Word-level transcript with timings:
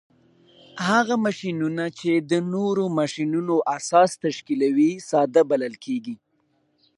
هغه 0.89 1.15
ماشینونه 1.25 1.83
چې 1.99 2.11
د 2.31 2.33
نورو 2.53 2.83
ماشینونو 2.99 3.55
اساس 3.77 4.11
تشکیلوي 4.23 4.91
ساده 5.09 5.41
بلل 5.49 5.73
کیږي. 5.85 6.15